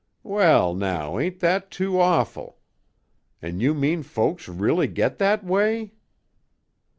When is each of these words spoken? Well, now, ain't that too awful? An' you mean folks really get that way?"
Well, 0.23 0.73
now, 0.73 1.19
ain't 1.19 1.41
that 1.41 1.69
too 1.69 1.99
awful? 1.99 2.57
An' 3.39 3.59
you 3.59 3.75
mean 3.75 4.01
folks 4.01 4.47
really 4.47 4.87
get 4.87 5.19
that 5.19 5.43
way?" 5.43 5.91